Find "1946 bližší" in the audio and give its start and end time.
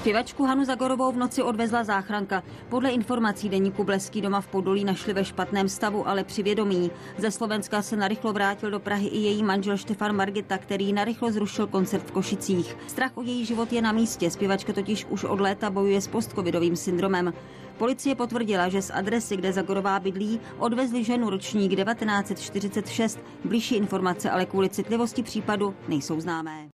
21.76-23.74